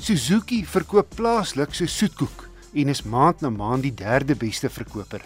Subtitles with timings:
[0.00, 2.46] Suzuki verkoop plaaslik so soetkoek
[2.80, 5.20] en is maand na maand die derde beste verkoper.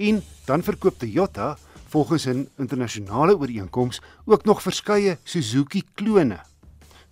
[0.00, 1.58] En dan verkoop Toyota
[1.92, 6.40] volgens 'n internasionale ooreenkoms ook nog verskeie Suzuki klone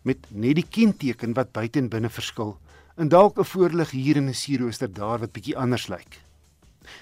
[0.03, 2.59] met net die kenteken wat buite en binne verskil.
[2.97, 6.21] En dalk 'n voorlig hier in 'n sierrooster daar wat bietjie anders lyk.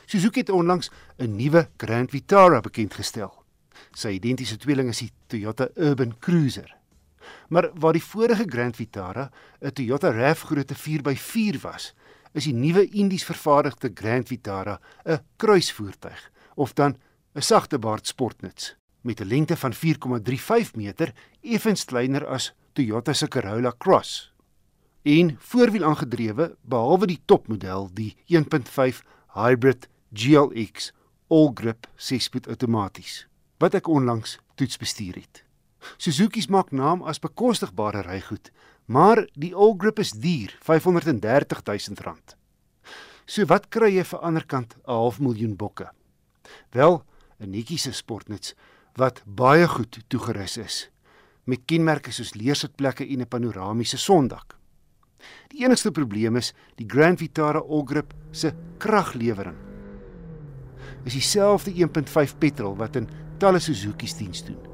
[0.07, 3.33] Suzuki het onlangs 'n nuwe Grand Vitara bekendgestel.
[3.93, 6.84] Sy identiese tweeling is die Toyota Urban Cruiser.
[7.49, 9.31] Maar waar die vorige Grand Vitara
[9.61, 11.95] 'n Toyota RAV grootte 4x4 was,
[12.33, 16.97] is die nuwe Indies vervaardigde Grand Vitara 'n kruisvoertuig of dan
[17.35, 21.13] 'n sagtebaard sportnuts met 'n lengte van 4,35 meter,
[21.43, 24.33] effens kleiner as Toyota se Corolla Cross.
[25.03, 29.03] En voorwiel aangedrewe, behalwe die topmodel, die 1.5
[29.35, 30.93] Hybrid GLX
[31.29, 33.27] All-Grip 6-spoed outomaties
[33.59, 35.45] wat ek onlangs toets bestuur het.
[35.97, 38.51] Suzuki's maak naam as bekostigbare rygoed,
[38.87, 42.17] maar die All-Grip is duur, R530 000.
[43.27, 45.91] So wat kry jy vir anderkant 'n half miljoen bokke?
[46.73, 47.05] Wel,
[47.41, 48.55] 'n netjiese sportnuts
[48.97, 50.91] wat baie goed toegerus is
[51.45, 54.57] met kenmerke soos leersitplekke en 'n panoramiese sondak.
[55.49, 59.57] Die enigste probleem is die Grand Vitara All-Grip se kraglewering.
[61.05, 64.74] Is dieselfde 1.5 petrol wat in talle Suzuki's diens doen.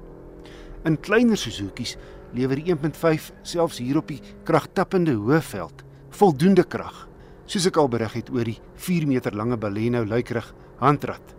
[0.88, 1.98] In kleiner Suzuki's
[2.32, 5.82] lewer die 1.5 selfs hier op die kragtappende hoëveld
[6.16, 7.02] voldoende krag.
[7.44, 10.48] Soos ek al berig het oor die 4 meter lange Baleno luikrig
[10.80, 11.34] handrat.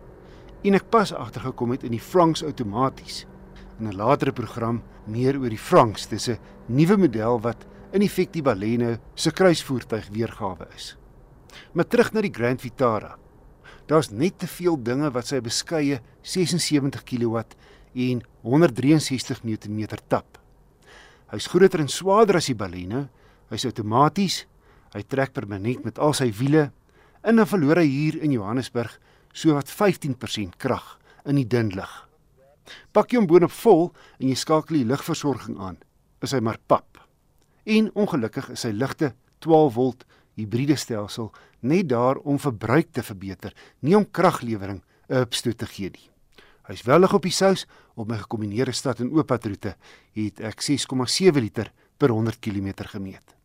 [0.62, 3.26] En ek pas agtergekom het in die Franks outomaties.
[3.80, 8.32] In 'n latere program meer oor die Franks, dis 'n nuwe model wat in effek
[8.34, 10.98] die Baleno se kruisvoertuig weergawe is.
[11.74, 13.18] Maar terug na die Grand Vitara.
[13.88, 17.42] Daar's net te veel dinge wat sy beskeie 76 kW
[17.94, 20.38] en 163 Nm tap.
[21.32, 23.08] Hy's groter en swaarder as die Baleno.
[23.52, 24.46] Hy's outomaties.
[24.92, 26.72] Hy trek permanent met al sy wiele.
[27.24, 28.98] En dan verloor hy hier in Johannesburg
[29.32, 31.92] sowat 15% krag in die dun lug.
[32.92, 35.80] Pak jy hom boonop vol en jy skakel die lugversorging aan,
[36.24, 37.00] is hy maar pap.
[37.64, 39.14] En ongelukkig is sy ligte
[39.44, 40.06] 12 volt
[40.40, 41.32] hibriede stelsel
[41.62, 46.11] net daar om verbruik te verbeter, nie om kraglewering 'n opstoot te gee nie.
[46.72, 47.66] Hy's wellig op die sous
[48.00, 49.74] op my gekombineerde stad en ooppadroete
[50.16, 51.68] het ek 6,7 liter
[52.00, 53.36] per 100 km gemeet.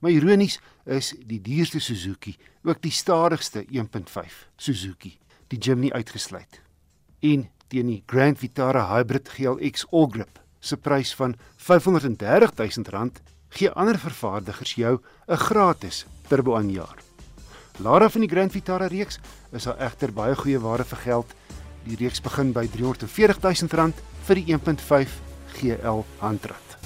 [0.00, 2.32] Maar ironies is die duurste Suzuki
[2.64, 5.12] ook die stadigste 1.5 Suzuki,
[5.52, 6.62] die Jimny uitgesluit.
[7.20, 13.10] En teen die Grand Vitara Hybrid GLX All-Grip se prys van R530 000
[13.56, 17.04] gee ander vervaardigers jou 'n gratis turbo aanjaar.
[17.78, 19.18] Lara van die Grand Vitara reeks
[19.52, 21.34] is al egter baie goeie ware vir geld.
[21.86, 23.92] Die reeks begin by R340 000
[24.26, 25.20] vir die 1.5
[25.60, 26.85] GL handrat.